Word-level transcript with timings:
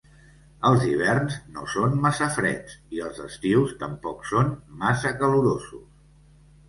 Els 0.69 0.85
hiverns 0.91 1.35
no 1.57 1.65
són 1.73 1.99
massa 2.07 2.29
freds 2.37 2.79
i 2.97 3.03
els 3.09 3.21
estius 3.27 3.75
tampoc 3.87 4.25
són 4.33 4.51
massa 4.85 5.13
calorosos. 5.21 5.85